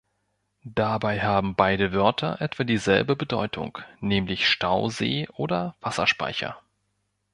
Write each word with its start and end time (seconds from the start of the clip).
Dabei 0.65 1.21
haben 1.21 1.53
beide 1.55 1.93
Wörter 1.93 2.41
etwa 2.41 2.63
dieselbe 2.63 3.15
Bedeutung, 3.15 3.77
nämlich 3.99 4.49
"Stausee" 4.49 5.27
oder 5.35 5.75
"Wasserspeicher". 5.79 6.57